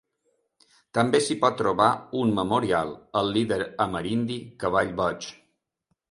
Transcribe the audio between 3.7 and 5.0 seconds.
amerindi Cavall